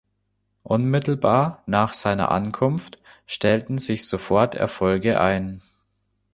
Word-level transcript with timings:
Unmittelbar 0.63 1.61
nach 1.67 1.93
seiner 1.93 2.31
Ankunft 2.31 2.97
stellten 3.27 3.77
sich 3.77 4.07
sofort 4.07 4.55
Erfolge 4.55 5.19
ein. 5.21 5.61